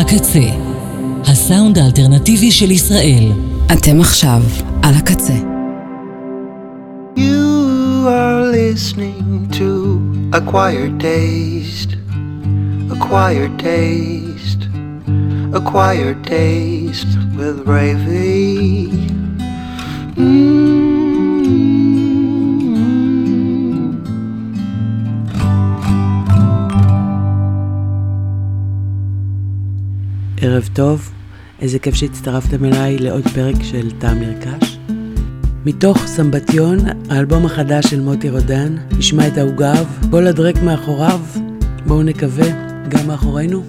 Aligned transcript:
הקצה, 0.00 0.40
הסאונד 1.24 1.78
האלטרנטיבי 1.78 2.50
של 2.50 2.70
ישראל. 2.70 3.32
אתם 3.72 4.00
עכשיו 4.00 4.42
על 4.82 4.94
הקצה. 4.94 5.34
You 7.16 8.06
are 8.06 8.42
listening 8.58 9.48
to 9.58 9.68
Acquired 10.32 10.94
Taste, 11.00 11.92
Acquired 12.94 13.54
Taste, 13.58 14.62
Acquired 15.58 16.18
Taste 16.24 17.12
with 17.36 17.58
Ravy. 17.66 18.90
Mm. 20.16 20.77
ערב 30.40 30.68
טוב, 30.72 31.10
איזה 31.60 31.78
כיף 31.78 31.94
שהצטרפתם 31.94 32.64
אליי 32.64 32.98
לעוד 32.98 33.28
פרק 33.34 33.54
של 33.62 33.90
טעם 33.98 34.18
נרכש. 34.18 34.78
מתוך 35.64 36.06
סמבטיון, 36.06 36.78
האלבום 37.10 37.46
החדש 37.46 37.86
של 37.86 38.00
מוטי 38.00 38.30
רודן, 38.30 38.76
נשמע 38.98 39.26
את 39.26 39.38
העוגב, 39.38 39.86
כל 40.10 40.26
הדרק 40.26 40.62
מאחוריו, 40.62 41.20
בואו 41.86 42.02
נקווה, 42.02 42.46
גם 42.88 43.06
מאחורינו. 43.06 43.64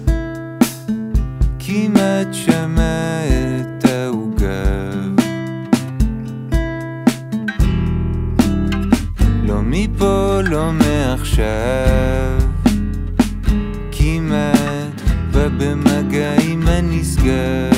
כמעט 1.58 2.28
שמע 2.32 3.22
את 3.26 3.84
העוגב 3.84 5.16
לא 9.42 9.60
מפה, 9.62 10.40
לא 10.42 10.72
מעכשיו 10.72 12.38
כמעט 13.92 15.00
בא 15.32 15.48
במגע 15.48 16.49
tastes 17.00 17.16
good. 17.16 17.69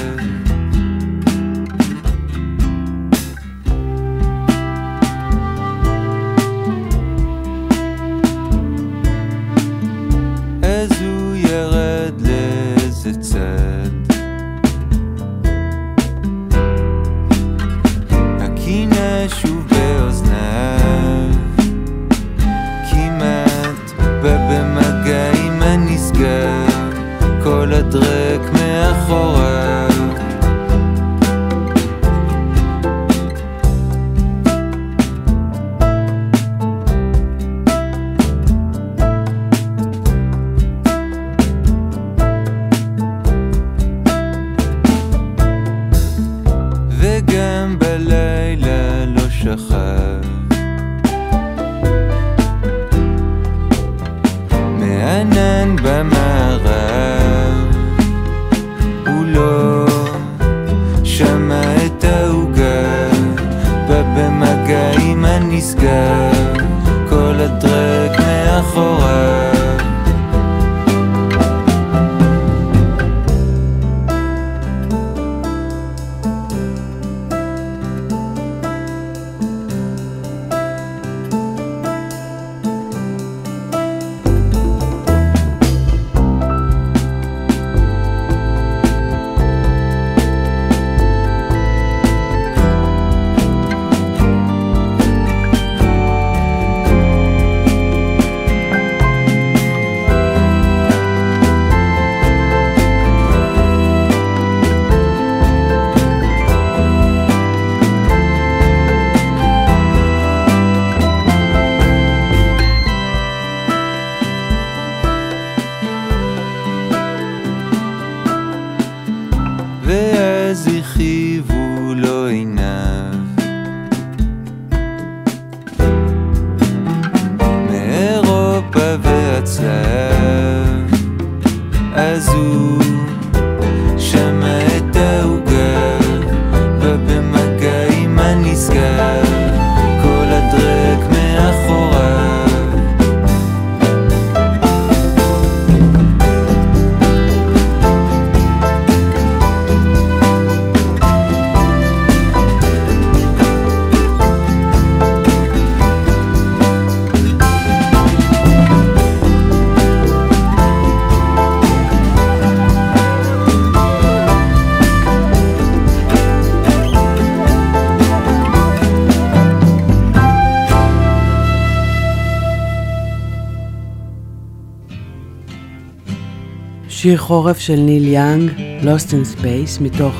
שיר 177.02 177.18
חורף 177.18 177.58
של 177.58 177.76
ניל 177.76 178.08
יאנג, 178.08 178.50
Lost 178.82 179.10
in 179.10 179.38
Space, 179.38 179.82
מתוך 179.82 180.14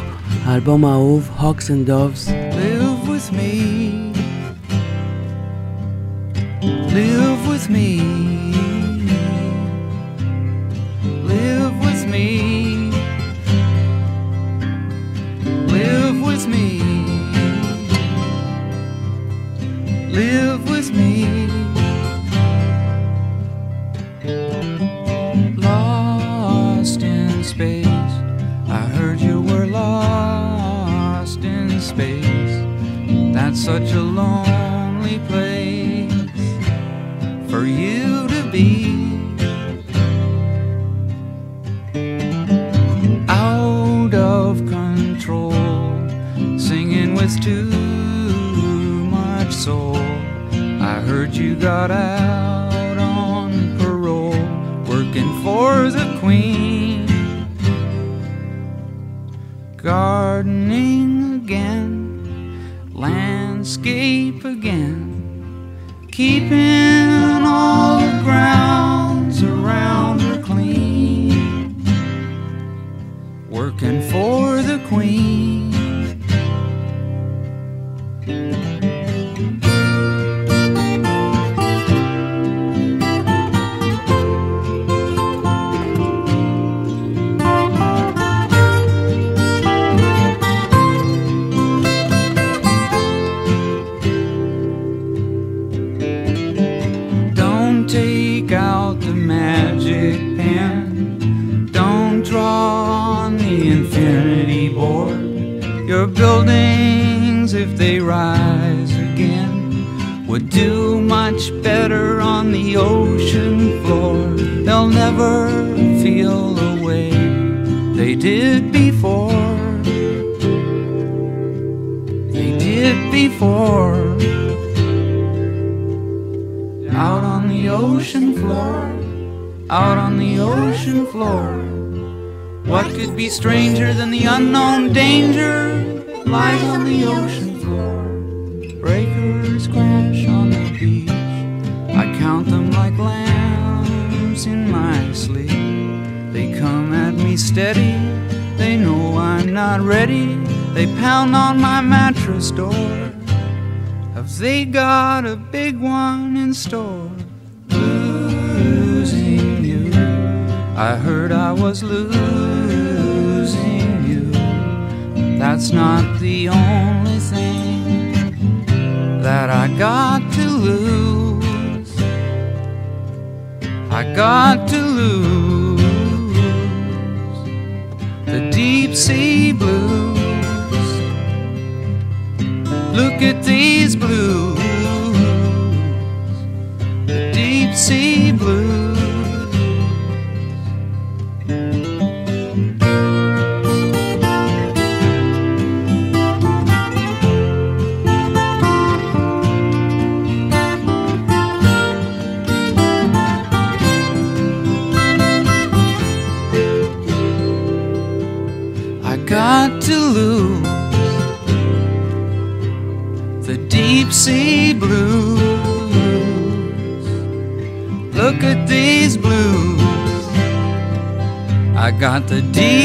האלבום 0.45 0.85
האהוב 0.85 1.31
Hawks 1.39 1.65
and 1.69 1.89
Doves. 1.89 2.42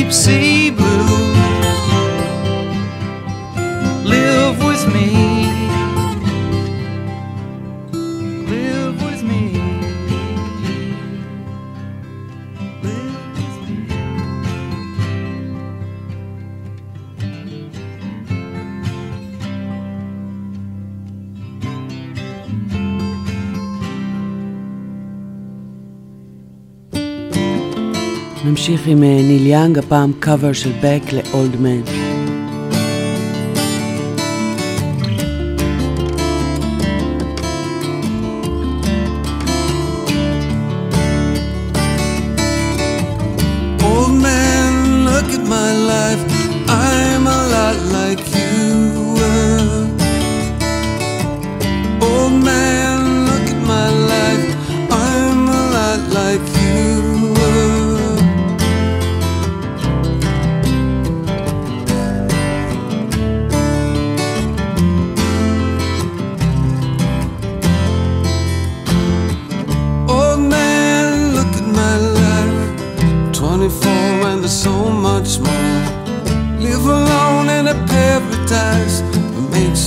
keep 0.07 0.13
seeing. 0.13 0.36
נמשיך 28.87 28.97
עם 28.97 29.03
אה, 29.03 29.21
ניל 29.27 29.47
יאנג, 29.47 29.77
הפעם 29.77 30.11
קאבר 30.19 30.53
של 30.53 30.71
בק 30.81 31.01
לאולד 31.13 31.61
מן. 31.61 32.26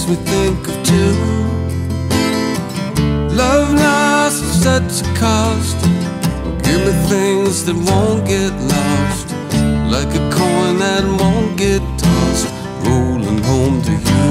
makes 0.00 0.08
me 0.08 0.26
think 0.26 0.68
of 0.68 0.82
two. 0.84 1.14
Love 3.34 3.74
lost 3.74 4.64
at 4.64 4.90
such 4.90 5.06
a 5.06 5.14
cost. 5.14 5.76
Give 6.64 6.80
me 6.86 6.92
things 7.08 7.64
that 7.64 7.74
won't 7.74 8.26
get 8.26 8.52
lost, 8.52 9.32
like 9.90 10.14
a 10.14 10.30
coin 10.32 10.78
that 10.78 11.04
won't 11.04 11.56
get 11.56 11.82
tossed, 11.98 12.48
rolling 12.86 13.42
home 13.42 13.82
to 13.82 13.92
you. 13.92 14.30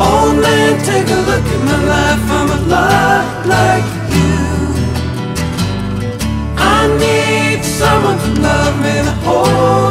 Old 0.00 0.36
man, 0.42 0.84
take 0.84 1.08
a 1.08 1.20
look 1.28 1.46
at 1.54 1.60
my 1.64 1.78
life. 1.92 2.30
I'm 2.30 2.50
a 2.50 2.68
lot 2.68 3.46
like 3.46 3.93
I 6.84 6.86
need 6.98 7.64
someone 7.64 8.18
to 8.18 8.40
love 8.42 8.78
me 8.82 8.90
and 8.90 9.08
hold. 9.24 9.83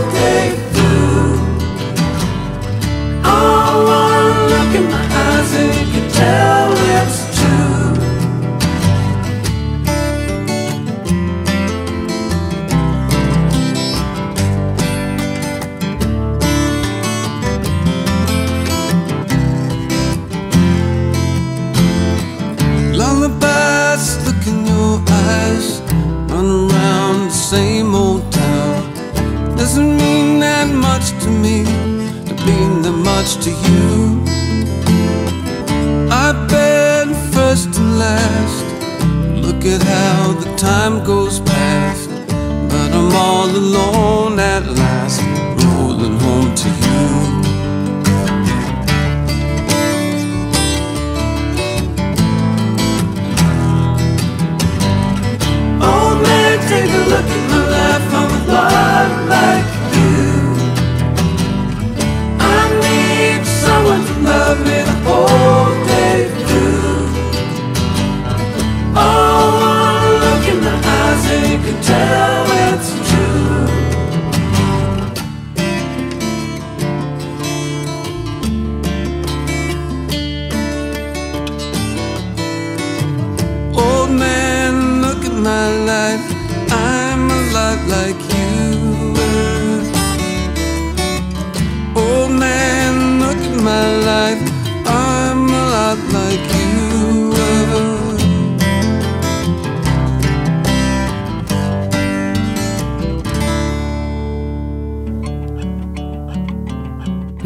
Look 39.64 39.82
at 39.82 39.88
how 39.88 40.34
the 40.34 40.54
time 40.58 41.06
goes 41.06 41.40
past. 41.40 42.10
But 42.68 42.92
I'm 42.92 43.16
all 43.16 43.50
alone 43.50 44.38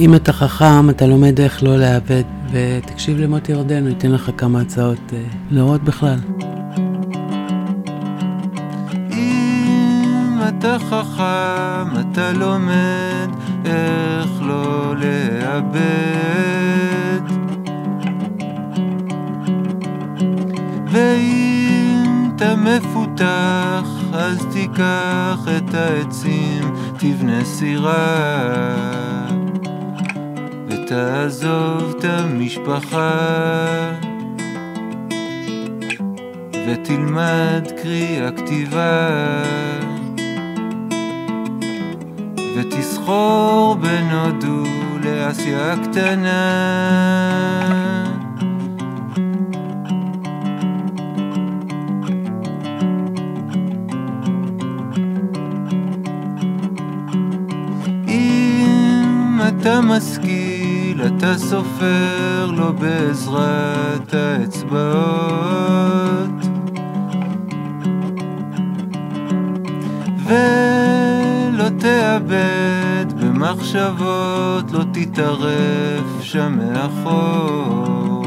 אם 0.07 0.15
אתה 0.15 0.33
חכם, 0.33 0.89
אתה 0.89 1.05
לומד 1.07 1.39
איך 1.39 1.63
לא 1.63 1.77
לאבד, 1.77 2.23
ותקשיב 2.51 3.17
למוטי 3.17 3.51
ירדן, 3.51 3.81
הוא 3.81 3.89
ייתן 3.89 4.11
לך 4.11 4.31
כמה 4.37 4.61
הצעות 4.61 5.13
אה, 5.13 5.23
לראות 5.51 5.83
בכלל. 5.83 6.19
אתה 10.47 10.77
חכם, 10.79 11.99
אתה 11.99 12.31
לומד 12.31 13.29
איך 13.65 14.29
לא 14.41 14.95
לאבד. 14.95 15.77
ואם 20.91 22.29
אתה 22.35 22.55
מפותח, 22.55 23.87
אז 24.13 24.45
תיקח 24.51 25.47
את 25.57 25.73
העצים, 25.73 26.75
תבנה 26.97 27.45
סירה. 27.45 29.06
ותעזוב 30.87 31.95
את 31.97 32.03
המשפחה. 32.03 33.11
ותלמד 36.67 37.67
קריאה 37.81 38.31
כתיבה. 38.31 39.09
ותסחור 42.55 43.75
בין 43.81 44.09
הודו 44.09 44.63
לאסיה 45.03 45.73
הקטנה. 45.73 46.77
אתה 59.67 59.81
משכיל, 59.81 60.26
אתה 61.07 61.37
סופר 61.37 62.51
לו 62.51 62.73
בעזרת 62.73 64.13
האצבעות. 64.13 65.47
ו... 70.27 70.33
תאבד 71.79 73.05
במחשבות, 73.21 74.71
לא 74.71 74.83
תתערף 74.93 76.21
שם 76.21 76.57
מאחור. 76.57 78.25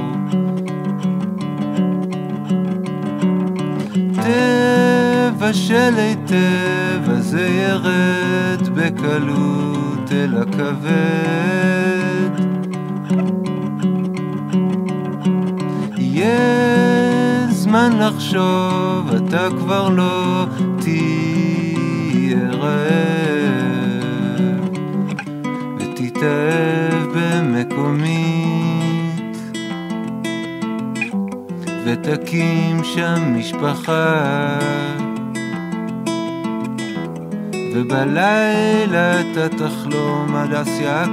תבשל 4.15 5.95
היטב, 5.97 7.11
אז 7.11 7.27
זה 7.27 7.49
ירד 7.49 8.69
בקלות 8.75 10.13
אל 10.13 10.43
הכבד. 10.43 12.20
זמן 17.51 17.99
לחשוב, 17.99 19.11
אתה 19.17 19.49
כבר 19.59 19.89
לא 19.89 20.47
תהיה 20.81 22.51
רעב. 22.53 24.01
תתאהב 25.95 27.07
במקומית. 27.15 28.51
ותקים 31.85 32.85
שם 32.85 33.39
משפחה. 33.39 34.59
ובלילה 37.75 39.21
אתה 39.21 39.49
תחלום 39.49 40.37
על 40.37 40.63
אסיה 40.63 41.05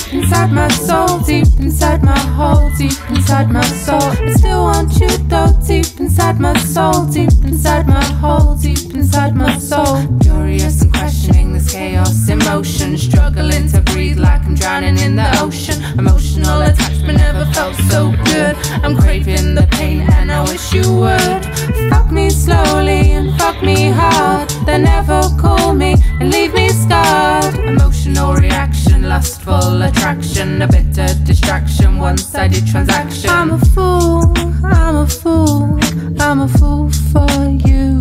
deep 0.00 0.14
inside 0.14 0.52
my 0.52 0.68
soul, 0.68 1.18
deep 1.20 1.46
inside 1.58 2.02
my 2.02 2.18
hole, 2.18 2.70
deep 2.76 2.98
inside 3.10 3.50
my 3.50 3.62
soul. 3.62 4.02
I 4.02 4.32
still 4.32 4.62
want 4.64 4.92
you 5.00 5.08
though, 5.28 5.52
deep 5.66 5.98
inside 5.98 6.40
my 6.40 6.56
soul, 6.58 7.06
deep 7.06 7.32
inside 7.44 7.86
my 7.86 8.04
hole, 8.04 8.54
deep 8.56 8.94
inside 8.94 9.34
my 9.34 9.58
soul. 9.58 10.00
Curious 10.20 10.82
and 10.82 10.92
questioning 10.92 11.52
this 11.52 11.72
chaos 11.72 12.28
emotion, 12.28 12.96
struggling 12.96 13.68
to 13.68 13.80
breathe 13.80 14.18
like 14.18 14.44
I'm 14.44 14.54
drowning 14.54 14.98
in 14.98 15.16
the 15.16 15.28
ocean. 15.40 15.82
Emotional 15.98 16.62
attachment 16.62 17.18
never 17.18 17.44
felt 17.52 17.74
so 17.90 18.12
good. 18.24 18.56
I'm 18.82 18.96
craving 18.96 19.54
the 19.54 19.66
pain 19.72 20.00
and 20.12 20.30
I 20.32 20.42
wish 20.42 20.72
you 20.72 20.92
would. 20.94 21.44
Fuck 21.90 22.10
me 22.10 22.30
slowly 22.30 23.12
and 23.12 23.36
fuck 23.38 23.62
me 23.62 23.90
hard, 23.90 24.48
then 24.66 24.84
never 24.84 25.22
call 25.38 25.74
me 25.74 25.96
and 26.20 26.30
leave 26.30 26.54
me 26.54 26.68
scarred. 26.68 27.54
Emotional 27.56 28.34
reaction 28.34 28.79
lustful 29.02 29.82
attraction, 29.82 30.62
a 30.62 30.66
bitter 30.66 31.08
distraction, 31.24 31.98
one 31.98 32.18
sided 32.18 32.66
transaction. 32.66 33.30
I'm 33.30 33.52
a 33.52 33.58
fool, 33.58 34.32
I'm 34.64 34.96
a 34.96 35.06
fool, 35.06 35.78
I'm 36.20 36.40
a 36.40 36.48
fool 36.48 36.90
for 37.12 37.28
you. 37.66 38.00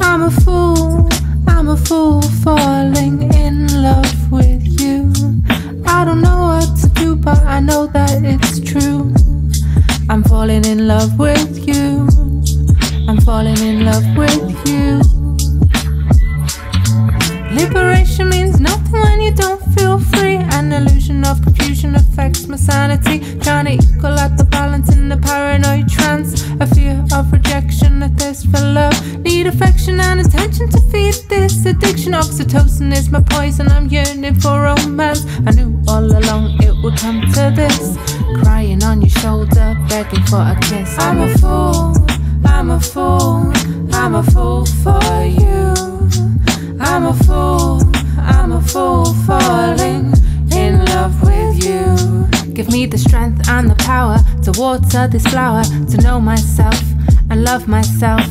I'm 0.00 0.22
a 0.22 0.30
fool, 0.30 1.08
I'm 1.46 1.68
a 1.68 1.76
fool 1.76 2.22
falling 2.44 3.32
in 3.34 3.82
love 3.82 4.32
with 4.32 4.80
you. 4.80 5.12
I 5.86 6.04
don't 6.04 6.20
know 6.20 6.40
what 6.48 6.76
to 6.80 6.88
do, 6.90 7.16
but 7.16 7.42
I 7.44 7.60
know 7.60 7.86
that 7.88 8.24
it's 8.24 8.60
true. 8.60 9.12
I'm 10.08 10.22
falling 10.24 10.64
in 10.64 10.88
love 10.88 11.18
with 11.18 11.66
you. 11.68 12.08
I'm 13.08 13.20
falling 13.20 13.58
in 13.58 13.84
love 13.84 14.04
with 14.16 14.68
you. 14.68 15.19
Liberation 17.50 18.28
means 18.28 18.60
nothing 18.60 19.00
when 19.00 19.20
you 19.20 19.32
don't 19.32 19.60
feel 19.74 19.98
free. 19.98 20.36
An 20.36 20.72
illusion 20.72 21.24
of 21.24 21.42
confusion 21.42 21.96
affects 21.96 22.46
my 22.46 22.56
sanity. 22.56 23.18
Trying 23.40 23.66
to 23.66 23.72
equal 23.72 24.18
out 24.18 24.36
the 24.36 24.44
balance 24.44 24.94
in 24.94 25.08
the 25.08 25.16
paranoid 25.16 25.88
trance. 25.88 26.44
A 26.60 26.66
fear 26.66 27.04
of 27.12 27.32
rejection, 27.32 28.02
a 28.04 28.08
thirst 28.10 28.46
for 28.50 28.60
love. 28.60 28.94
Need 29.18 29.48
affection 29.48 29.98
and 29.98 30.20
attention 30.20 30.68
to 30.70 30.80
feed 30.92 31.14
this 31.28 31.66
addiction. 31.66 32.12
Oxytocin 32.12 32.92
is 32.92 33.10
my 33.10 33.20
poison, 33.20 33.68
I'm 33.68 33.88
yearning 33.88 34.34
for 34.34 34.62
romance. 34.62 35.26
I 35.46 35.50
knew 35.50 35.82
all 35.88 36.04
along 36.04 36.62
it 36.62 36.74
would 36.84 36.96
come 36.98 37.20
to 37.20 37.52
this. 37.54 37.96
Crying 38.42 38.84
on 38.84 39.00
your 39.02 39.10
shoulder, 39.10 39.76
begging 39.88 40.22
for 40.26 40.42
a 40.42 40.56
kiss. 40.62 40.96
I'm 40.98 41.20
a 41.20 41.36
fool, 41.38 41.96
I'm 42.44 42.70
a 42.70 42.80
fool, 42.80 43.52
I'm 43.92 44.14
a 44.14 44.22
fool 44.22 44.66
for 44.66 45.24
you. 45.24 46.29
I'm 46.80 47.06
a 47.06 47.14
fool, 47.24 47.82
I'm 48.18 48.52
a 48.52 48.60
fool 48.62 49.12
falling 49.26 50.12
in 50.52 50.84
love 50.86 51.22
with 51.22 51.64
you. 51.64 52.26
Give 52.54 52.68
me 52.68 52.86
the 52.86 52.98
strength 52.98 53.48
and 53.48 53.70
the 53.70 53.74
power 53.76 54.18
to 54.44 54.52
water 54.58 55.06
this 55.06 55.26
flower, 55.26 55.62
to 55.62 55.96
know 55.98 56.20
myself 56.20 56.80
and 57.30 57.44
love 57.44 57.68
myself, 57.68 58.26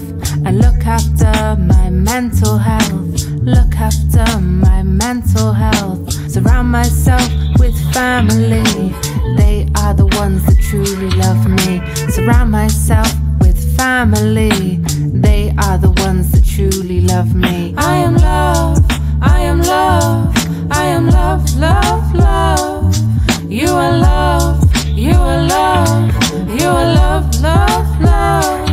and 0.45 0.57
look 0.59 0.85
after 0.85 1.31
my 1.61 1.89
mental 1.89 2.57
health. 2.57 3.25
Look 3.41 3.75
after 3.75 4.39
my 4.39 4.83
mental 4.83 5.53
health. 5.53 6.11
Surround 6.29 6.69
myself 6.71 7.23
with 7.59 7.75
family, 7.93 8.93
they 9.37 9.67
are 9.75 9.93
the 9.93 10.07
ones 10.17 10.43
that 10.45 10.59
truly 10.69 11.09
love 11.11 11.47
me. 11.47 11.81
Surround 12.11 12.51
myself 12.51 13.11
family, 13.79 14.75
they 15.25 15.53
are 15.57 15.77
the 15.77 15.91
ones 16.05 16.29
that 16.33 16.43
truly 16.43 16.99
love 16.99 17.33
me. 17.33 17.73
I 17.77 17.95
am 18.07 18.15
love, 18.15 18.77
I 19.21 19.39
am 19.51 19.61
love, 19.61 20.35
I 20.69 20.85
am 20.97 21.05
love, 21.07 21.43
love, 21.55 22.05
love. 22.13 22.93
You 23.49 23.69
are 23.69 23.95
love, 24.11 24.57
you 25.05 25.13
are 25.13 25.41
love, 25.57 26.11
you 26.59 26.67
are 26.67 26.89
love, 27.01 27.25
love, 27.41 27.89
love. 28.01 28.69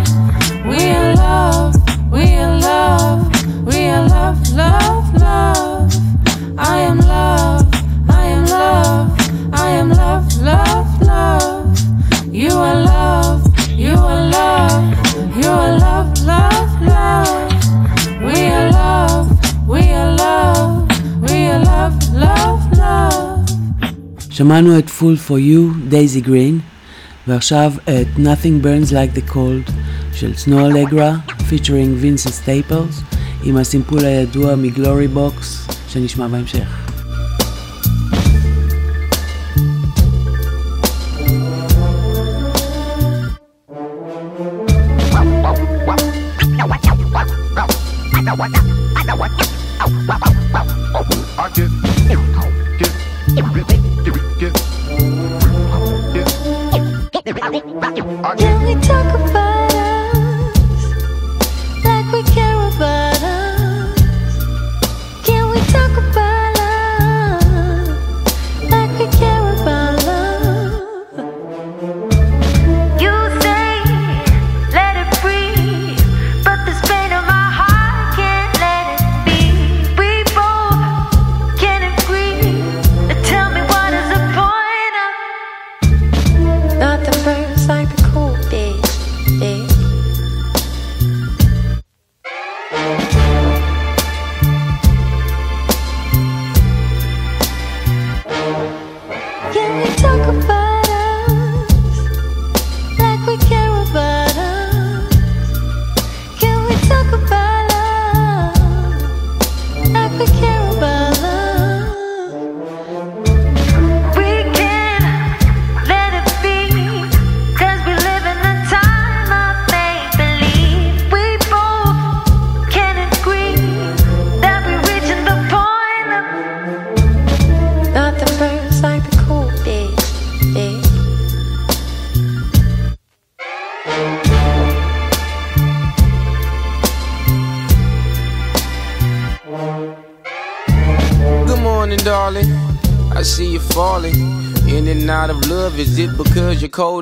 We 0.71 0.81
are 1.01 1.15
love, 1.15 1.75
we 2.11 2.25
are 2.45 2.57
love, 2.71 3.21
we 3.65 3.79
are 3.97 4.09
love, 4.09 4.39
love, 4.63 5.07
love. 5.15 5.93
I 6.59 6.79
am 6.91 6.99
שמענו 24.37 24.79
את 24.79 24.89
Full 24.89 25.29
for 25.29 25.33
You, 25.33 25.89
דייזי 25.89 26.21
גרין, 26.21 26.59
ועכשיו 27.29 27.73
את 27.85 28.07
Nothing 28.17 28.65
Burns 28.65 28.91
Like 28.91 29.19
the 29.19 29.33
Cold 29.33 29.73
של 30.13 30.35
סנו 30.37 30.67
אלגרה, 30.67 31.17
פיצ'רינג 31.49 31.97
וינסה 32.01 32.31
סטייפלס, 32.31 33.01
עם 33.45 33.57
הסימפול 33.57 34.05
הידוע 34.05 34.57
מגלורי 34.57 35.09
בוקס, 35.09 35.69
שנשמע 35.89 36.29
בהמשך. 36.29 36.86
Of 86.97 87.03
nothing 87.03 87.25
burns 87.25 87.46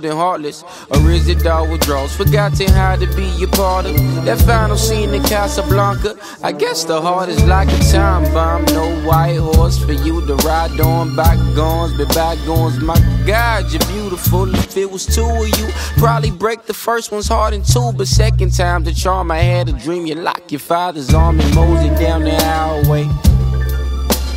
and 0.04 0.14
heartless? 0.14 0.62
Or 0.90 1.10
is 1.10 1.28
it 1.28 1.46
all 1.46 1.68
withdrawals? 1.70 2.16
Forgotten 2.16 2.68
how 2.68 2.96
to 2.96 3.06
be 3.14 3.44
a 3.44 3.48
part 3.48 3.86
of 3.86 3.96
that 4.24 4.38
final 4.42 4.76
scene 4.76 5.12
in 5.14 5.22
Casablanca. 5.22 6.16
I 6.42 6.52
guess 6.52 6.84
the 6.84 7.00
heart 7.00 7.28
is 7.28 7.42
like 7.44 7.68
a 7.68 7.78
time 7.92 8.24
bomb. 8.32 8.64
No 8.66 9.08
white 9.08 9.38
horse 9.38 9.78
for 9.82 9.92
you 9.92 10.24
to 10.26 10.34
ride 10.36 10.78
on. 10.80 11.16
Bygones, 11.16 11.96
be 11.96 12.04
bygones. 12.14 12.80
My 12.80 12.98
God, 13.26 13.70
you're 13.72 13.80
beautiful. 13.92 14.54
If 14.54 14.76
it 14.76 14.90
was 14.90 15.06
two 15.06 15.24
of 15.24 15.48
you, 15.58 15.68
probably 15.96 16.30
break 16.30 16.66
the 16.66 16.74
first 16.74 17.10
one's 17.12 17.28
heart 17.28 17.54
in 17.54 17.62
two. 17.62 17.92
But 17.96 18.08
second 18.08 18.54
time, 18.54 18.84
the 18.84 18.92
charm 18.92 19.30
I 19.30 19.38
had 19.38 19.68
a 19.68 19.72
dream. 19.72 20.06
You 20.06 20.16
lock 20.16 20.50
your 20.50 20.60
father's 20.60 21.12
arm 21.14 21.40
and 21.40 21.54
mosey 21.54 21.88
down 22.00 22.22
the 22.24 22.34
hallway. 22.44 23.08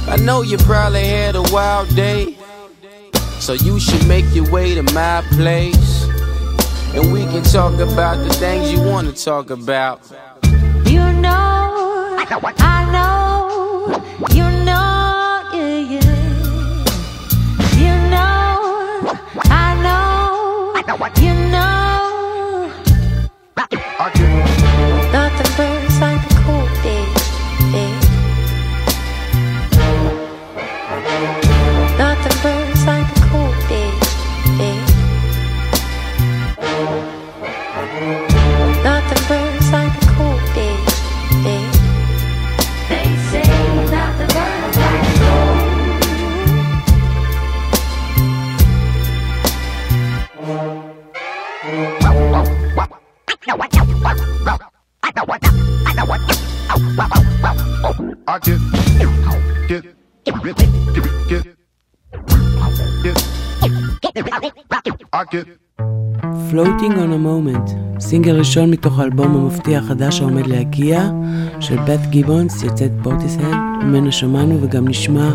I 0.09 0.15
know 0.15 0.41
you 0.41 0.57
probably 0.57 1.05
had 1.05 1.35
a 1.35 1.41
wild 1.51 1.93
day. 1.93 2.36
So 3.47 3.53
you 3.53 3.79
should 3.79 4.05
make 4.09 4.25
your 4.35 4.51
way 4.51 4.75
to 4.75 4.83
my 4.93 5.23
place. 5.31 6.03
And 6.93 7.13
we 7.13 7.21
can 7.21 7.43
talk 7.43 7.79
about 7.79 8.17
the 8.17 8.33
things 8.33 8.73
you 8.73 8.81
want 8.81 9.07
to 9.07 9.23
talk 9.23 9.51
about. 9.51 10.01
You 10.83 11.13
know, 11.13 12.17
I 12.17 12.91
know, 12.91 13.36
סינגל 68.09 68.35
ראשון 68.39 68.71
מתוך 68.71 68.99
האלבום 68.99 69.35
המפתיע 69.35 69.79
החדש 69.79 70.21
העומד 70.21 70.47
להגיע, 70.47 71.09
של 71.59 71.75
בת 71.87 71.99
גיבונס, 72.09 72.63
יוצאת 72.63 72.91
פורטיסהד, 73.03 73.55
ממנו 73.83 74.11
שמענו 74.11 74.61
וגם 74.61 74.87
נשמע 74.87 75.29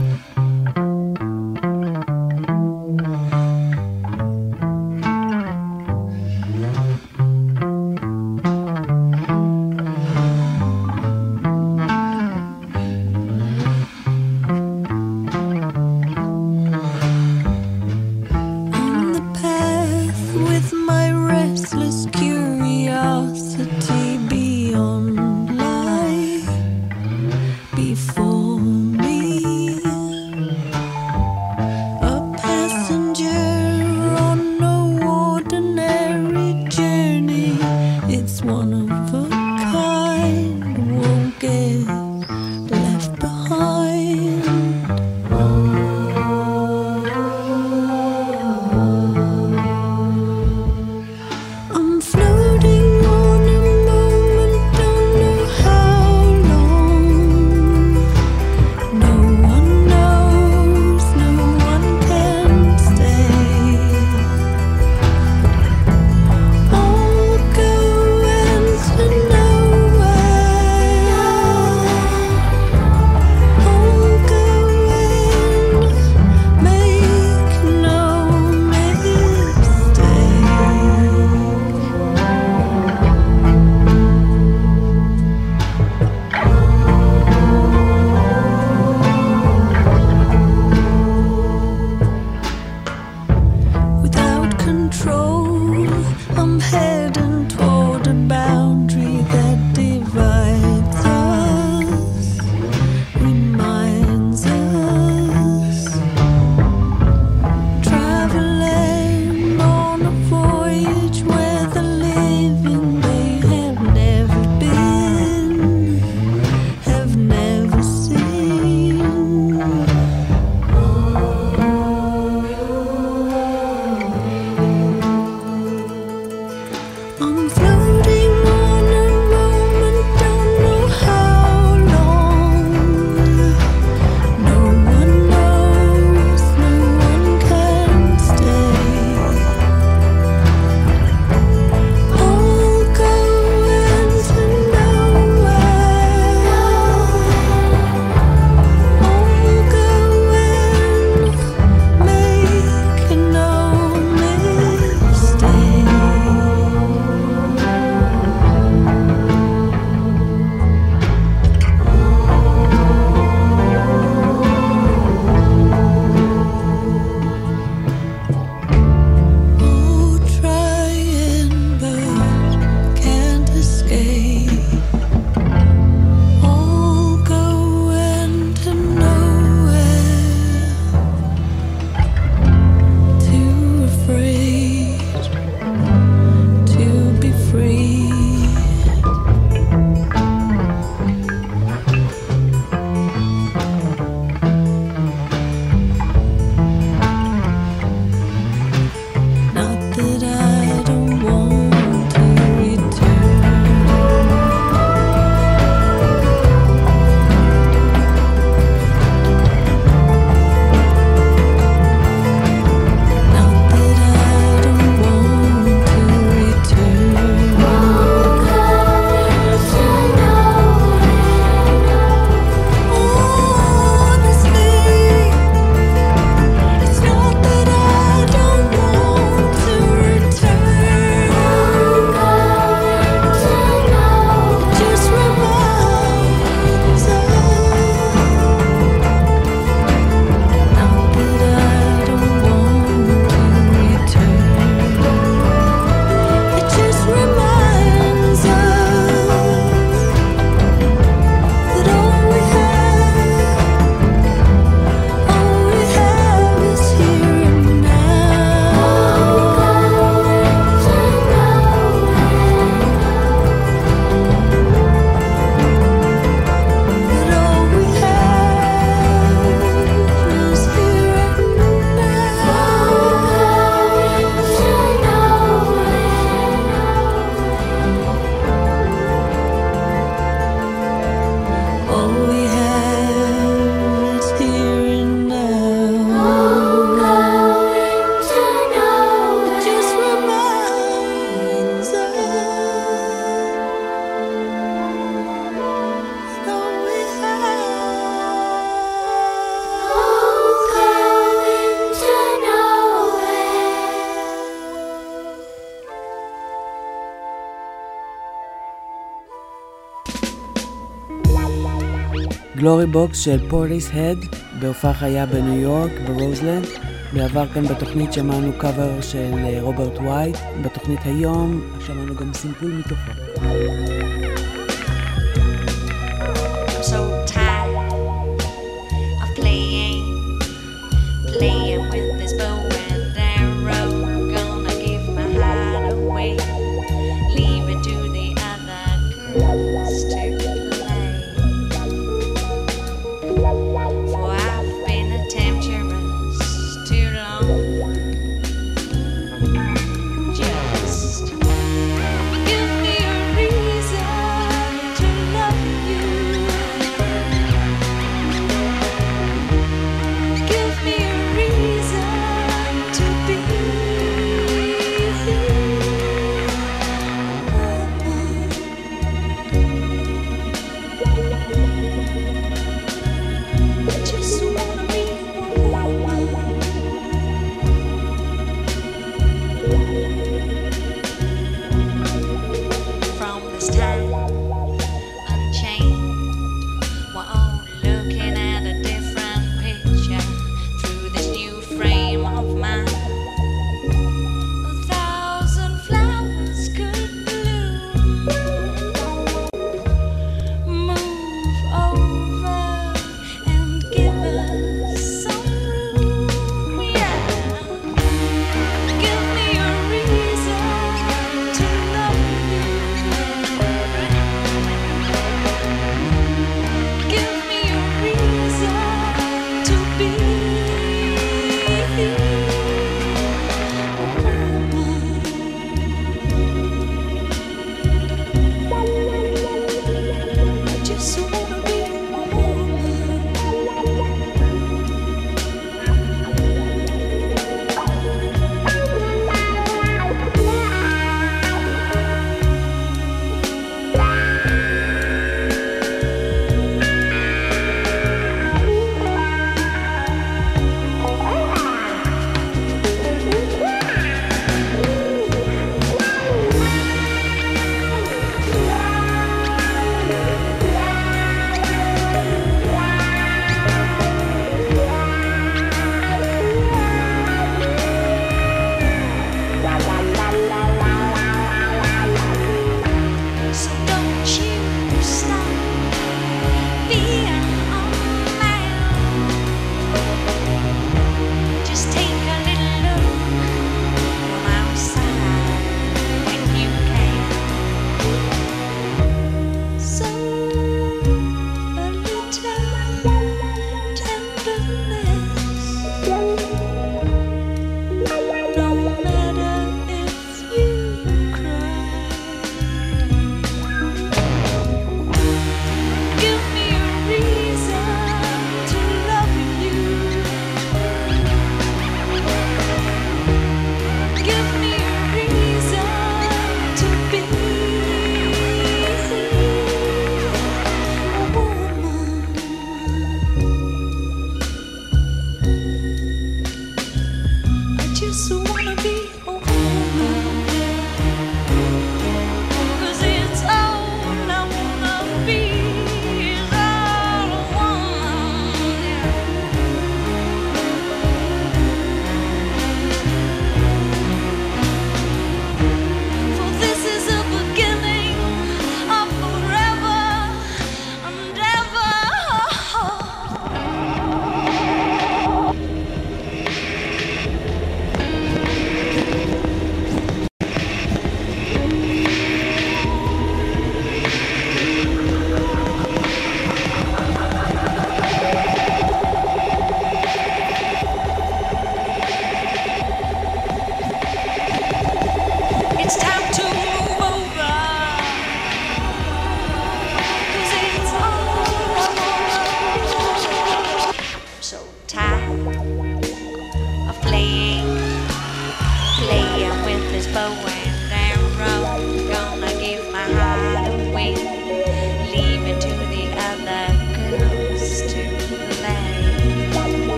גלורי 312.63 312.87
בוקס 312.87 313.19
של 313.19 313.49
פורטיס 313.49 313.91
הד, 313.95 314.19
בהופעה 314.61 314.95
חיה 314.95 315.27
בניו 315.27 315.61
יורק, 315.61 315.91
ברוזלנד. 316.07 316.67
בעבר 317.13 317.47
כאן 317.55 317.67
בתוכנית 317.67 318.13
שמענו 318.13 318.53
קאבר 318.59 319.01
של 319.01 319.33
אה, 319.39 319.59
רוברט 319.61 319.99
וייט, 319.99 320.37
בתוכנית 320.65 321.01
היום 321.05 321.61
שמענו 321.87 322.15
גם 322.15 322.35
סימפול 322.35 322.73
מתוכו. 322.73 324.62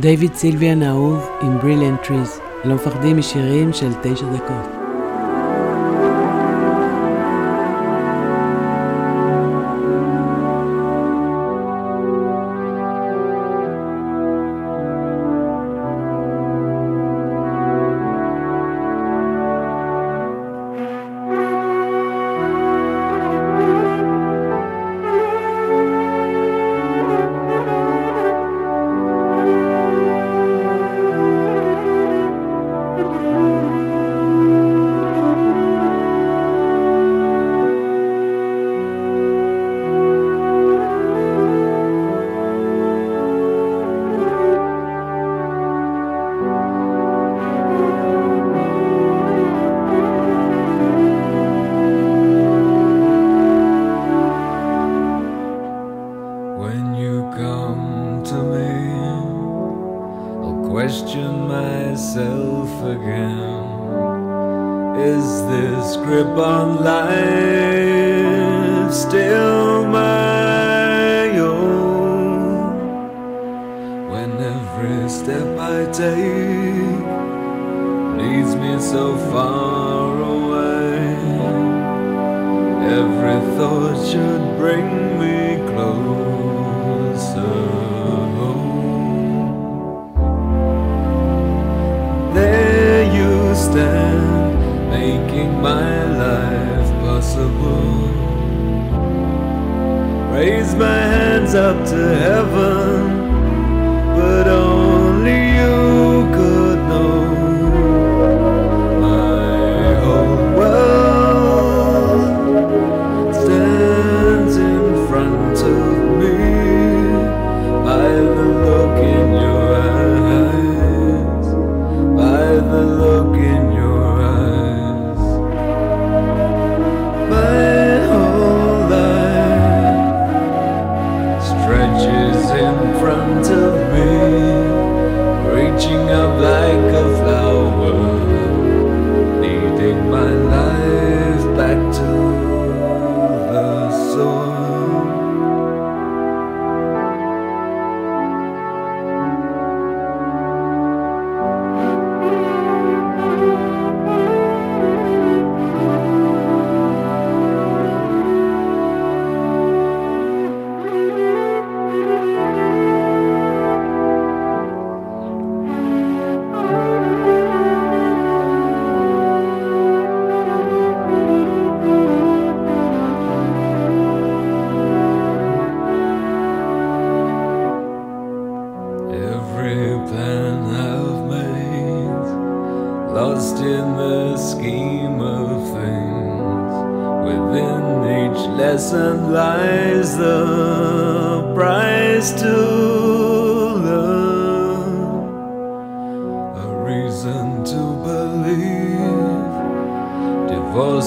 דייוויד 0.00 0.34
סילביאן 0.34 0.82
האהוב 0.82 1.28
עם 1.42 1.58
בריליאנט 1.58 2.02
טריז, 2.02 2.40
לא 2.64 2.74
מפחדים 2.74 3.16
משירים 3.18 3.72
של 3.72 3.92
תשע 4.02 4.26
דקות. 4.26 4.79
making 95.00 95.52
my 95.62 96.04
life 96.24 96.90
possible. 97.04 98.08
Raise 100.34 100.74
my 100.74 101.00
hands 101.14 101.54
up 101.54 101.76
to 101.92 102.00
heaven. 102.24 102.79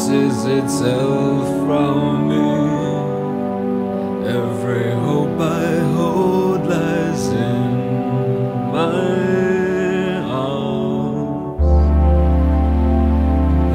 divorces 0.07 0.45
itself 0.45 1.47
from 1.65 2.29
me. 2.29 2.49
Every 4.27 4.91
hope 4.91 5.39
I 5.39 5.79
hold 5.95 6.67
lies 6.67 7.27
in 7.27 8.71
my 8.71 10.19
arms. 10.29 11.61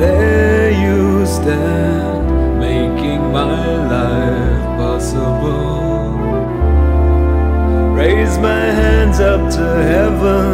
There 0.01 0.71
you 0.71 1.27
stand, 1.27 2.59
making 2.61 3.33
my 3.33 3.89
life 3.95 4.79
possible. 4.79 6.13
Raise 7.95 8.39
my 8.39 8.65
hands 8.81 9.21
up 9.21 9.51
to 9.53 9.67
heaven. 9.93 10.48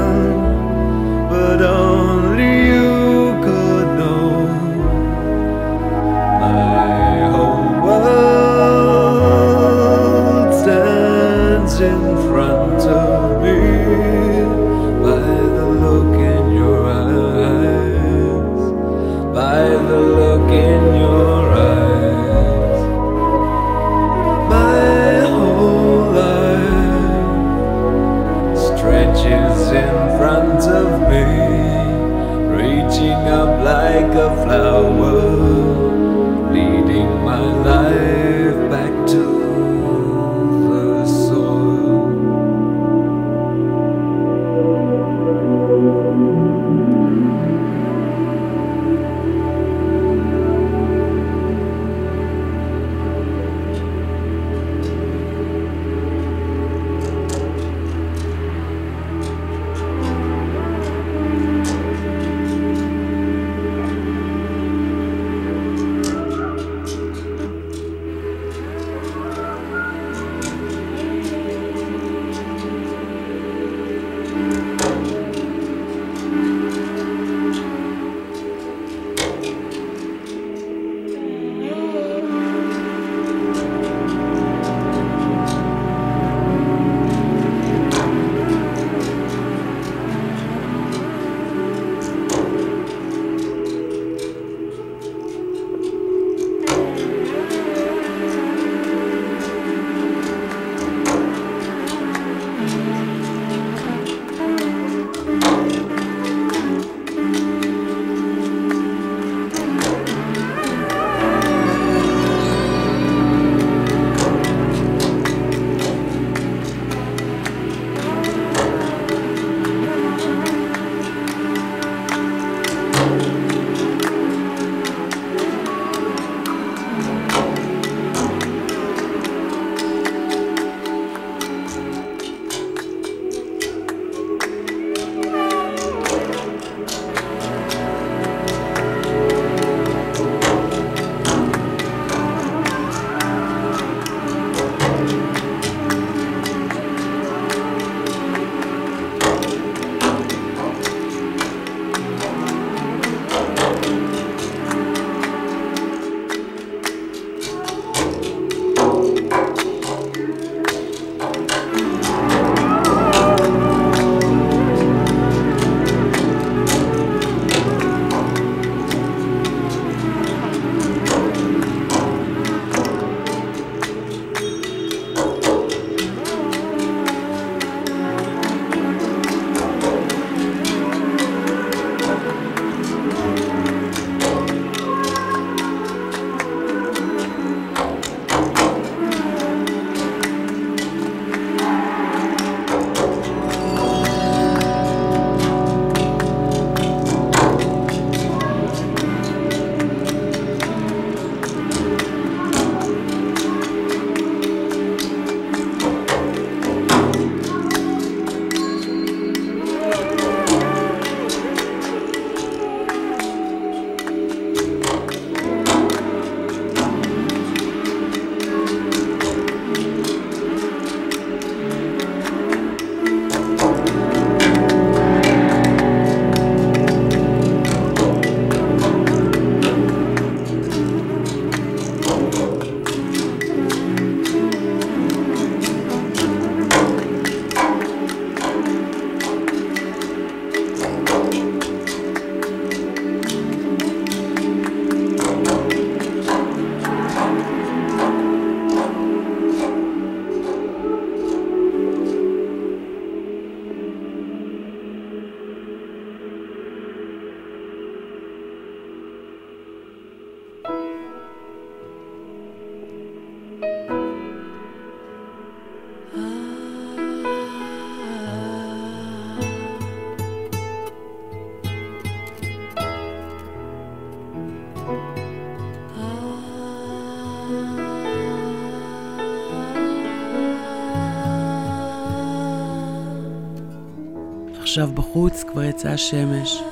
בחוץ 285.15 285.43
כבר 285.43 285.63
יצאה 285.63 285.93
השמש, 285.93 286.63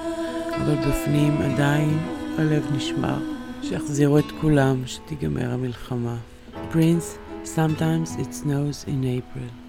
אבל 0.57 0.74
בפנים 0.88 1.36
עדיין 1.43 1.99
הלב 2.38 2.66
נשמר. 2.76 3.18
שיחזירו 3.62 4.18
את 4.18 4.24
כולם, 4.40 4.82
שתיגמר 4.86 5.51
המלחמה. 5.53 6.16
פרינס, 6.72 7.18
sometimes 7.45 8.18
it 8.18 8.34
snows 8.45 8.88
in 8.88 9.05
April. 9.05 9.62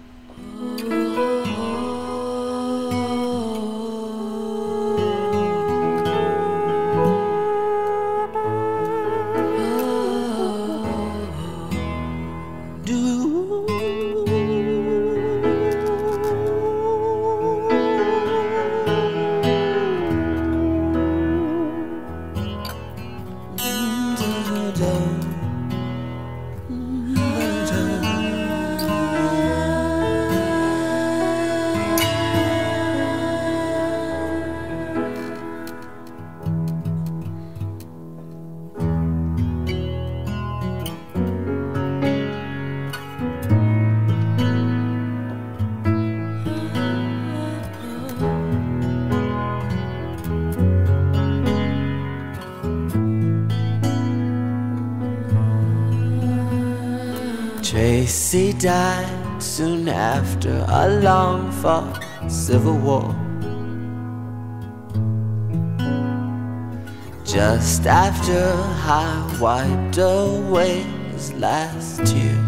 Tracy 58.34 58.52
died 58.58 59.40
soon 59.40 59.86
after 59.86 60.66
a 60.68 60.88
long 61.00 61.52
fought 61.52 62.02
civil 62.26 62.76
war. 62.76 63.14
Just 67.24 67.86
after 67.86 68.42
I 68.98 69.38
wiped 69.40 69.98
away 69.98 70.80
his 71.12 71.32
last 71.34 72.04
tear. 72.06 72.40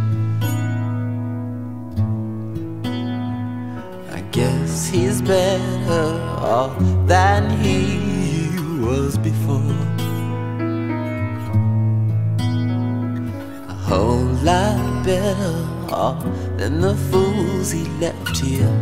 I 4.11 4.23
guess 4.33 4.89
he's 4.89 5.23
better 5.23 6.19
off 6.43 6.77
than 7.07 7.49
he 7.61 8.01
was 8.85 9.17
before. 9.19 9.76
Off 15.97 16.23
than 16.59 16.81
the 16.81 16.95
fools 17.11 17.71
he 17.71 17.85
left 18.05 18.37
here. 18.39 18.77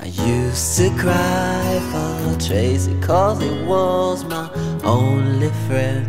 I 0.00 0.06
used 0.06 0.76
to 0.78 0.90
cry 0.98 1.80
for 1.92 2.38
Tracy 2.40 2.98
cause 3.00 3.40
he 3.40 3.50
was 3.64 4.24
my 4.24 4.50
only 4.82 5.50
friend. 5.66 6.06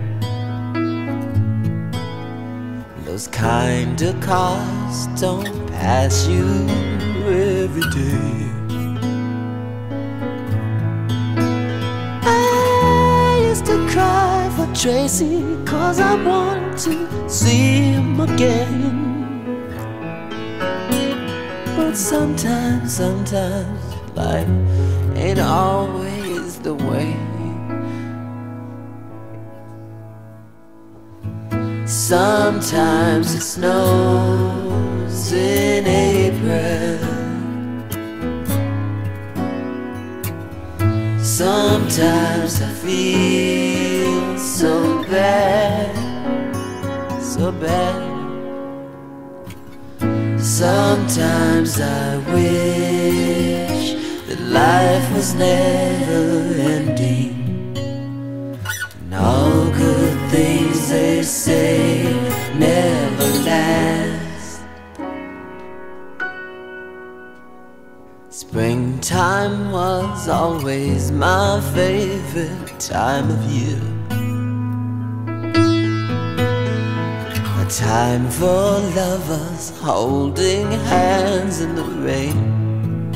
Those 3.06 3.28
kind 3.28 4.02
of 4.02 4.20
cars 4.22 5.08
don't 5.22 5.68
pass 5.68 6.28
you 6.28 6.46
every 7.28 7.88
day. 7.92 8.51
Tracy 14.74 15.44
cause 15.66 16.00
I 16.00 16.16
want 16.24 16.78
to 16.80 17.30
see 17.30 17.92
him 17.92 18.20
again. 18.22 19.12
But 21.76 21.96
sometimes, 21.96 22.96
sometimes 22.96 23.80
life 24.16 24.48
ain't 25.16 25.40
always 25.40 26.58
the 26.60 26.74
way. 26.74 27.16
Sometimes 31.86 33.36
it 33.36 33.42
snows 33.42 35.32
in 35.34 35.86
April. 35.86 36.98
Sometimes 41.22 42.62
I 42.62 42.70
feel 42.70 43.71
bad, 45.22 45.94
so 47.22 47.52
bad. 47.52 48.02
Sometimes 50.42 51.80
I 51.80 52.18
wish 52.36 53.84
that 54.28 54.40
life 54.62 55.08
was 55.16 55.30
never 55.36 56.26
ending. 56.76 57.36
And 59.02 59.14
all 59.14 59.66
good 59.84 60.18
things 60.32 60.90
they 60.90 61.22
say 61.22 62.04
never 62.58 63.30
last. 63.50 64.64
Springtime 68.30 69.72
was 69.72 70.28
always 70.28 71.12
my 71.12 71.62
favorite 71.76 72.80
time 72.80 73.30
of 73.30 73.42
year. 73.52 73.91
Time 77.78 78.30
for 78.30 78.80
lovers 78.98 79.70
holding 79.80 80.70
hands 80.72 81.62
in 81.62 81.74
the 81.74 81.84
rain. 81.84 83.12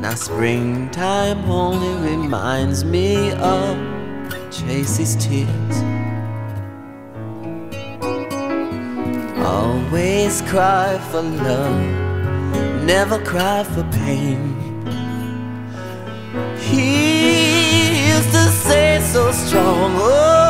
Now, 0.00 0.14
springtime 0.14 1.48
only 1.48 2.10
reminds 2.10 2.84
me 2.84 3.30
of 3.34 3.76
Tracy's 4.50 5.14
tears. 5.14 5.76
Always 9.38 10.42
cry 10.42 10.98
for 11.12 11.22
love, 11.22 11.80
never 12.84 13.24
cry 13.24 13.62
for 13.62 13.84
pain. 14.04 14.52
He 16.58 18.08
used 18.08 18.32
to 18.32 18.48
say 18.66 19.00
so 19.12 19.30
strong, 19.30 19.92
oh, 19.94 20.43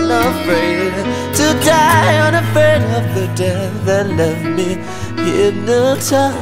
unafraid 0.00 0.92
to 1.34 1.46
die, 1.64 2.18
unafraid 2.28 2.82
of 2.98 3.04
the 3.14 3.26
death 3.34 3.84
that 3.84 4.06
left 4.08 4.44
me 4.44 4.76
hypnotized. 5.24 6.40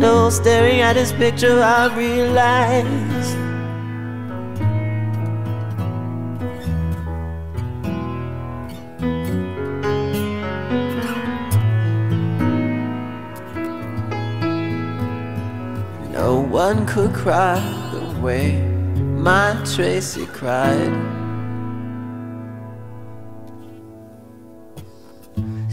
Know, 0.00 0.30
staring 0.30 0.80
at 0.80 0.96
his 0.96 1.12
picture, 1.12 1.62
I 1.62 1.94
realized. 1.94 3.36
No 16.12 16.40
one 16.40 16.86
could 16.86 17.12
cry 17.14 17.60
the 17.92 18.20
way 18.20 18.60
my 18.98 19.56
Tracy 19.64 20.26
cried. 20.26 21.19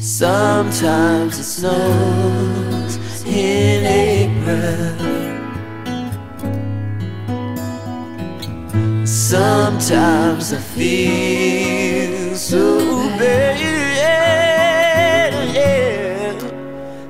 Sometimes 0.07 1.37
it 1.37 1.43
snows 1.43 2.97
in 3.25 3.85
April. 3.85 4.95
Sometimes 9.05 10.53
I 10.53 10.59
feel 10.59 12.35
so 12.37 12.79
bad. 13.19 13.57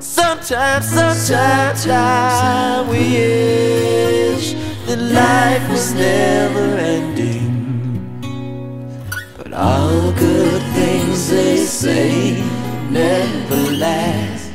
Sometimes, 0.01 0.85
sometimes 0.87 1.87
I 1.87 2.81
wish 2.89 4.55
that 4.87 4.97
life 4.97 5.69
was 5.69 5.93
never 5.93 6.77
ending. 6.79 7.53
But 9.37 9.53
all 9.53 10.11
good 10.13 10.63
things 10.73 11.29
they 11.29 11.57
say 11.57 12.46
never 12.89 13.71
last. 13.77 14.51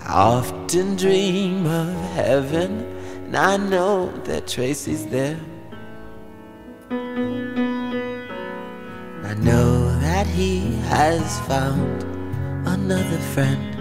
I 0.00 0.12
often 0.12 0.96
dream 0.96 1.66
of 1.66 1.92
heaven, 2.12 2.84
and 3.26 3.36
I 3.36 3.56
know 3.56 4.10
that 4.24 4.46
Tracy's 4.46 5.06
there. 5.06 5.40
I 9.30 9.34
know 9.34 9.98
that 10.00 10.26
he 10.26 10.76
has 10.88 11.40
found 11.40 12.04
another 12.66 13.18
friend. 13.34 13.72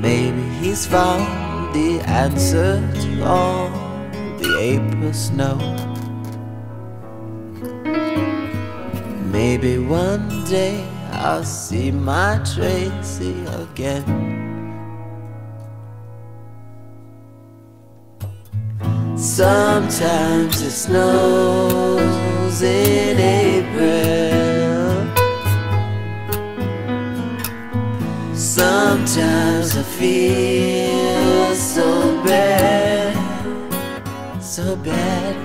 Maybe 0.00 0.42
he's 0.60 0.86
found 0.86 1.74
the 1.74 2.00
answer 2.06 2.80
to 3.02 3.24
all 3.24 3.89
the 4.40 4.58
April 4.58 5.12
snow. 5.12 5.56
Maybe 9.30 9.78
one 9.78 10.44
day 10.44 10.84
I'll 11.12 11.44
see 11.44 11.90
my 11.90 12.40
Tracy 12.54 13.34
again. 13.46 14.06
Sometimes 19.16 20.62
it 20.62 20.70
snows 20.70 22.62
in 22.62 23.18
April. 23.18 24.70
Sometimes 28.34 29.76
I 29.76 29.82
feel 29.82 30.99
so 34.60 34.76
bad. 34.76 35.36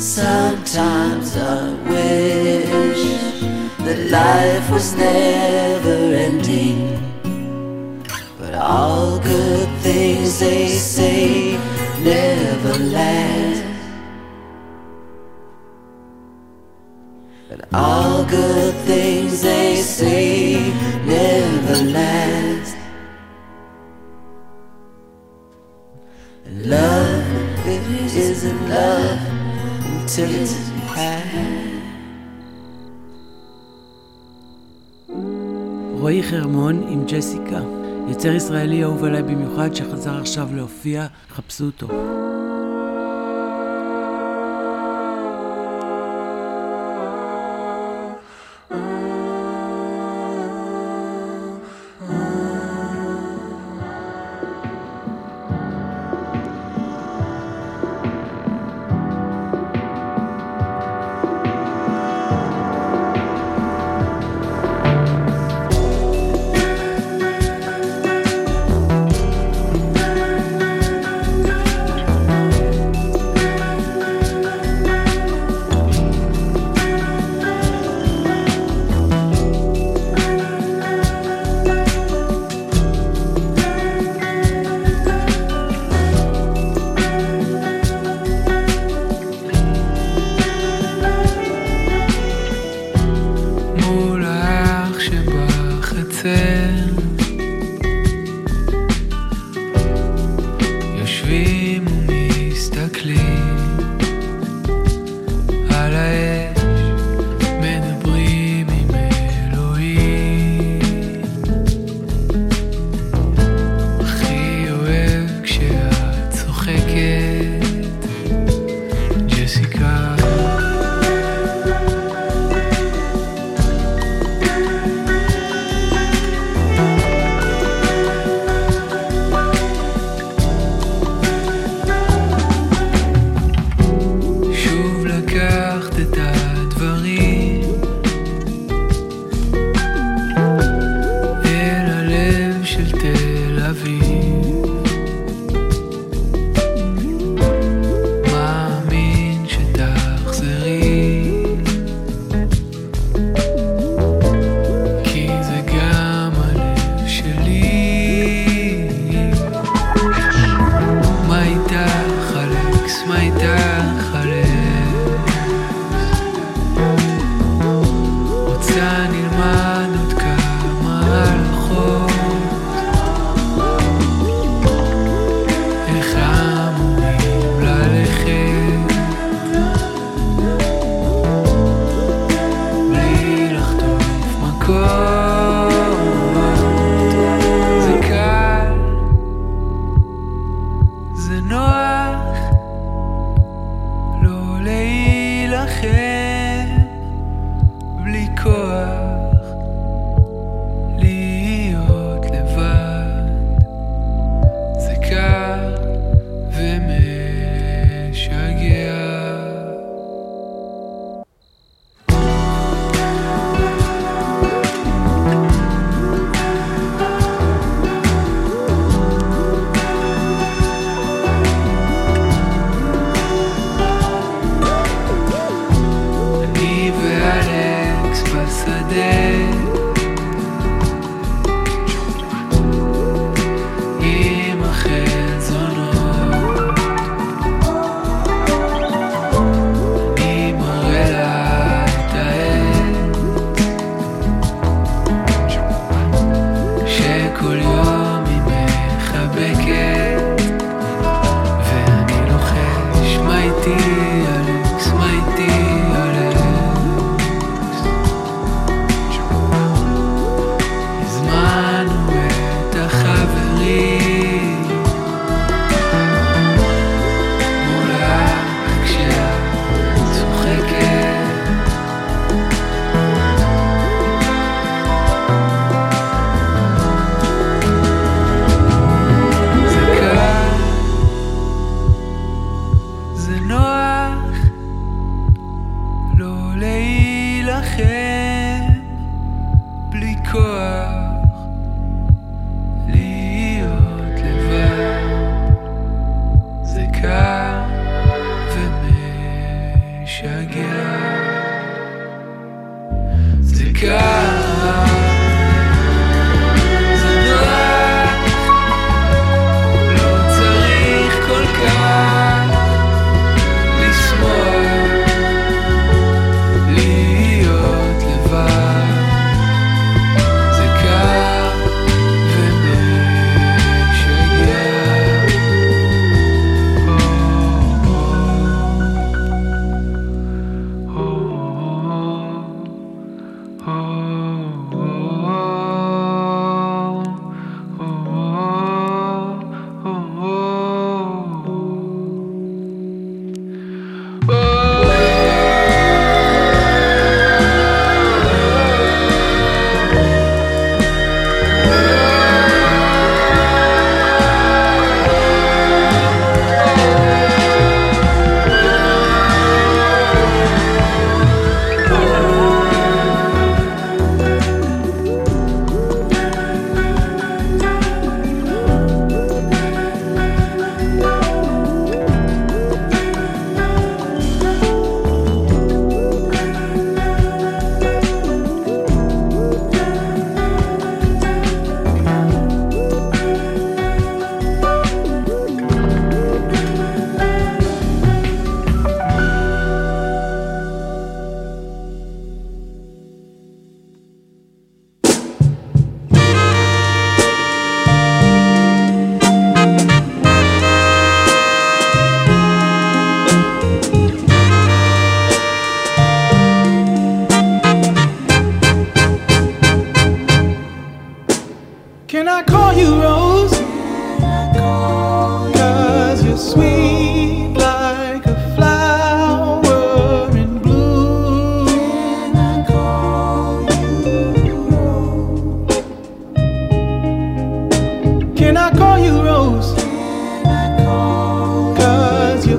Sometimes 0.00 1.36
I 1.36 1.72
wish 1.90 3.04
that 3.84 3.98
life 4.18 4.70
was 4.70 4.94
never 4.94 5.98
ending. 6.26 6.78
But 8.38 8.54
all 8.54 9.18
good 9.18 9.68
things 9.86 10.38
they 10.38 10.68
say 10.68 11.58
never 12.10 12.74
last. 12.96 13.64
And 17.50 17.62
all 17.72 18.24
good 18.24 18.74
things 18.90 19.42
they 19.42 19.76
say 19.76 20.72
never 21.04 21.76
last. 21.98 22.71
Love, 26.72 27.66
it 27.74 27.84
isn't 28.28 28.62
love 28.68 29.22
until 29.92 30.30
it's 30.42 30.56
past. 30.92 31.62
רועי 36.00 36.22
חרמון 36.22 36.82
עם 36.88 37.04
ג'סיקה. 37.06 37.60
יוצר 38.08 38.28
ישראלי 38.28 38.84
אהוב 38.84 39.04
עליי 39.04 39.22
במיוחד 39.22 39.74
שחזר 39.74 40.20
עכשיו 40.20 40.48
להופיע, 40.54 41.06
חפשו 41.30 41.64
אותו. 41.64 41.88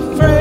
Cause 0.04 0.33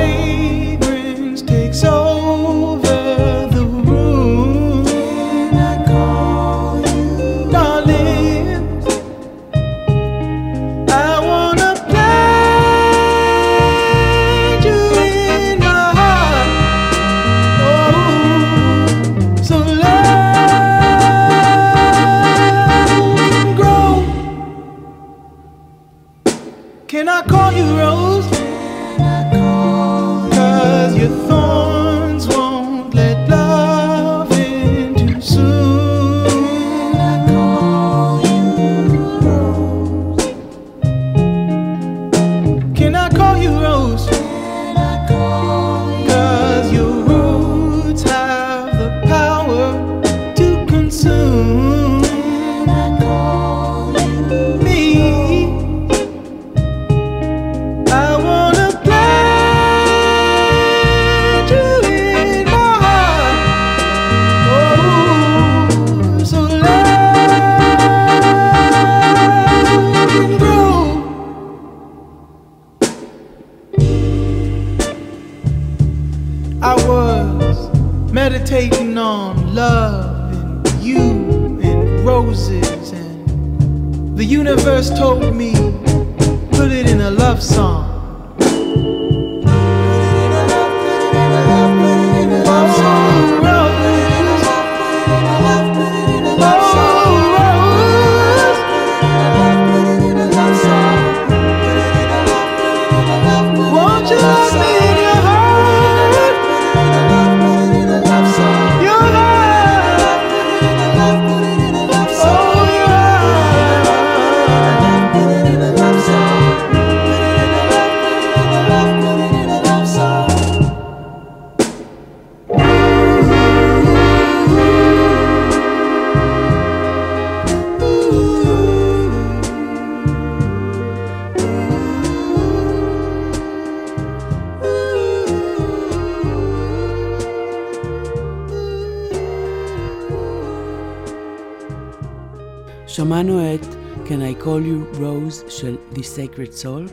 Call 144.41 144.63
You 144.63 144.97
Rose 144.99 145.49
של 145.51 145.75
The 145.93 145.97
Sacred 145.97 146.63
Soul, 146.63 146.91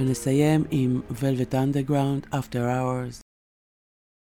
ונסיים 0.00 0.64
עם 0.70 1.00
Velvet 1.20 1.54
Underground 1.54 2.34
After 2.34 2.56
Hours. 2.58 3.20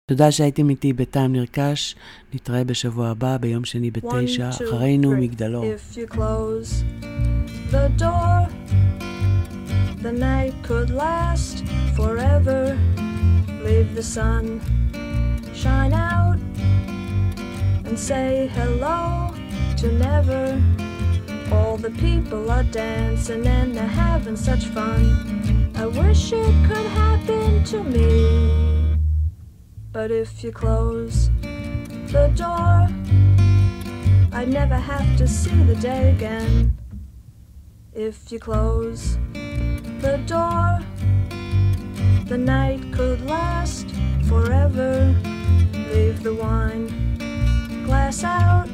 תודה 0.09 0.31
שהייתם 0.31 0.69
איתי 0.69 0.93
בטעם 0.93 1.33
נרכש, 1.33 1.95
נתראה 2.33 2.63
בשבוע 2.63 3.09
הבא 3.09 3.37
ביום 3.37 3.65
שני 3.65 3.91
בתשע, 3.91 4.49
One, 4.49 4.53
two, 4.53 4.63
אחרינו 4.63 5.11
three. 5.11 5.15
מגדלור. 5.15 5.65
If 5.65 5.97
you 5.97 6.15
close 6.15 6.83
the 7.71 8.01
door, 8.01 8.47
the 10.01 10.11
night 10.11 10.67
could 10.67 10.89
last 10.89 11.63
forever. 11.95 12.77
Leave 13.65 13.95
the 13.95 14.03
sun 14.03 14.43
shine 15.63 15.93
out 15.93 16.39
and 17.87 17.97
say 18.09 18.49
hello 18.57 18.99
to 19.79 19.87
never. 20.07 20.43
All 21.50 21.78
the 21.78 21.90
people 21.90 22.50
are 22.50 22.62
dancing 22.64 23.46
and 23.46 23.74
they're 23.74 23.86
having 23.86 24.36
such 24.36 24.66
fun. 24.66 25.72
I 25.74 25.86
wish 25.86 26.32
it 26.32 26.54
could 26.68 26.86
happen 26.86 27.64
to 27.64 27.82
me. 27.82 28.96
But 29.90 30.10
if 30.10 30.44
you 30.44 30.52
close 30.52 31.30
the 32.12 32.30
door, 32.34 32.88
I'd 34.32 34.48
never 34.48 34.76
have 34.76 35.16
to 35.16 35.26
see 35.26 35.62
the 35.64 35.76
day 35.76 36.10
again. 36.10 36.76
If 37.94 38.30
you 38.30 38.38
close 38.38 39.16
the 39.32 40.22
door, 40.26 40.80
the 42.26 42.38
night 42.38 42.92
could 42.92 43.24
last 43.24 43.86
forever. 44.28 45.14
Leave 45.72 46.22
the 46.22 46.34
wine 46.34 47.08
glass 47.86 48.22
out 48.22 48.68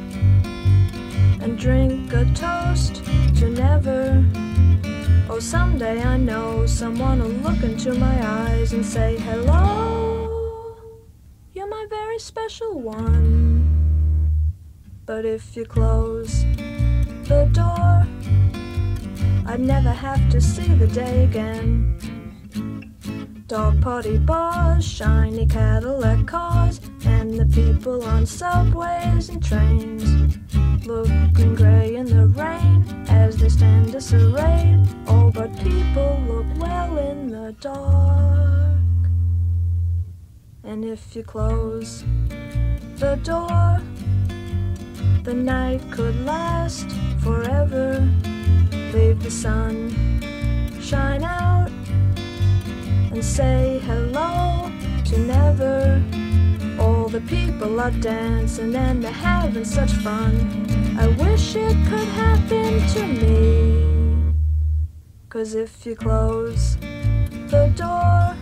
and 1.44 1.58
drink 1.58 2.10
a 2.14 2.24
toast 2.32 3.04
to 3.36 3.50
never. 3.50 4.24
Oh, 5.28 5.38
someday 5.38 6.02
I 6.02 6.16
know 6.16 6.64
someone 6.64 7.20
will 7.20 7.28
look 7.46 7.62
into 7.62 7.92
my 7.94 8.16
eyes 8.26 8.72
and 8.72 8.84
say, 8.84 9.18
Hello, 9.18 10.74
you're 11.52 11.68
my 11.68 11.86
very 11.90 12.18
special 12.18 12.80
one. 12.80 14.32
But 15.04 15.26
if 15.26 15.54
you 15.54 15.66
close 15.66 16.44
the 17.28 17.46
door, 17.52 18.06
I'd 19.46 19.60
never 19.60 19.92
have 19.92 20.30
to 20.30 20.40
see 20.40 20.74
the 20.74 20.86
day 20.86 21.24
again. 21.24 21.98
Dog 23.48 23.82
party 23.82 24.16
bars, 24.16 24.82
shiny 24.82 25.46
Cadillac 25.46 26.26
cars, 26.26 26.80
and 27.06 27.34
the 27.34 27.46
people 27.46 28.02
on 28.02 28.26
subways 28.26 29.28
and 29.28 29.42
trains. 29.42 30.38
Looking 30.86 31.54
grey 31.54 31.96
in 31.96 32.06
the 32.06 32.26
rain 32.26 32.84
as 33.08 33.36
they 33.36 33.48
stand 33.48 33.92
disarrayed. 33.92 34.86
Oh, 35.06 35.30
but 35.30 35.56
people 35.58 36.22
look 36.26 36.46
well 36.58 36.98
in 36.98 37.28
the 37.28 37.54
dark. 37.60 38.78
And 40.62 40.84
if 40.84 41.14
you 41.16 41.22
close 41.22 42.04
the 42.96 43.16
door, 43.22 43.80
the 45.22 45.34
night 45.34 45.80
could 45.90 46.24
last 46.24 46.90
forever. 47.22 48.06
Leave 48.92 49.22
the 49.22 49.30
sun 49.30 49.90
shine 50.84 51.24
out 51.24 51.70
and 53.10 53.24
say 53.24 53.80
hello 53.84 54.70
to 55.06 55.18
never. 55.18 56.23
The 57.14 57.20
people 57.20 57.78
are 57.78 57.92
dancing 57.92 58.74
and 58.74 59.00
they're 59.00 59.12
having 59.12 59.64
such 59.64 59.92
fun. 60.02 60.34
I 60.98 61.06
wish 61.06 61.54
it 61.54 61.76
could 61.86 62.08
happen 62.08 62.84
to 62.88 63.06
me. 63.06 64.34
Cause 65.28 65.54
if 65.54 65.86
you 65.86 65.94
close 65.94 66.76
the 67.52 67.72
door, 67.76 68.34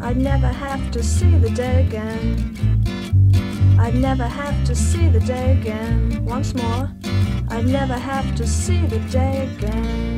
I'd 0.00 0.16
never 0.16 0.48
have 0.48 0.90
to 0.92 1.02
see 1.02 1.36
the 1.36 1.50
day 1.50 1.84
again. 1.84 2.24
I'd 3.78 3.96
never 3.96 4.26
have 4.26 4.64
to 4.64 4.74
see 4.74 5.08
the 5.08 5.20
day 5.20 5.58
again. 5.60 6.24
Once 6.24 6.54
more. 6.54 6.90
I'd 7.50 7.66
never 7.66 7.98
have 7.98 8.34
to 8.36 8.46
see 8.46 8.86
the 8.86 9.00
day 9.10 9.50
again. 9.54 10.13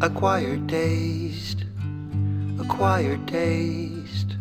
acquired 0.00 0.68
taste, 0.68 1.64
acquired 2.60 3.26
taste, 3.26 4.36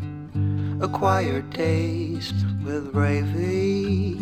acquired 0.82 1.52
taste 1.52 2.36
with 2.64 2.92
gravy. 2.94 4.18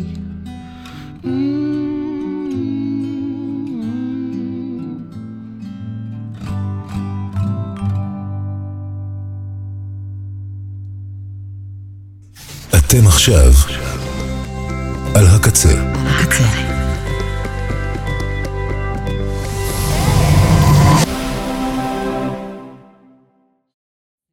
אתם 12.76 13.06
עכשיו 13.06 13.52
על 15.14 15.26
הקצה. 15.26 15.68
על 15.70 16.06
הקצה. 16.06 16.65